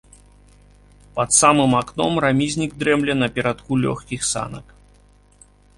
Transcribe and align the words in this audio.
Пад 1.19 1.29
самым 1.41 1.71
акном 1.81 2.13
рамізнік 2.27 2.71
дрэмле 2.83 3.13
на 3.21 3.27
перадку 3.37 3.71
лёгкіх 3.87 4.21
санак. 4.33 4.65